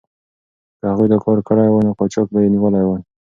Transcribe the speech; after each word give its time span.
که 0.79 0.85
هغوی 0.91 1.07
دا 1.11 1.17
کار 1.25 1.37
کړی 1.47 1.67
وای، 1.69 1.83
نو 1.87 1.91
قاچاق 1.99 2.27
به 2.31 2.39
یې 2.43 2.49
نیولی 2.53 2.83
وای. 2.85 3.01